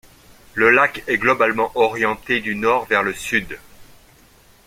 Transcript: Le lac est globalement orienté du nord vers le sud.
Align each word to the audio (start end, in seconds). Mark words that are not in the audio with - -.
Le 0.55 0.71
lac 0.71 1.03
est 1.05 1.19
globalement 1.19 1.71
orienté 1.75 2.39
du 2.39 2.55
nord 2.55 2.85
vers 2.85 3.03
le 3.03 3.13
sud. 3.13 3.59